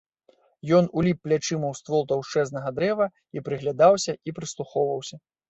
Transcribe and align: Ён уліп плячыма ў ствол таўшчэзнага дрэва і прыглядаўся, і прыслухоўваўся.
Ён 0.77 0.85
уліп 1.01 1.19
плячыма 1.27 1.67
ў 1.73 1.79
ствол 1.81 2.01
таўшчэзнага 2.13 2.73
дрэва 2.81 3.07
і 3.39 3.45
прыглядаўся, 3.51 4.19
і 4.27 4.37
прыслухоўваўся. 4.41 5.15